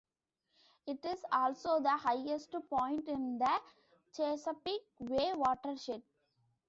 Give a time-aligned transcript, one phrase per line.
[0.87, 3.61] It also is the highest point in the
[4.17, 6.01] Chesapeake Bay Watershed.